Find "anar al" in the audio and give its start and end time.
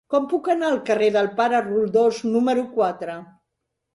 0.53-0.79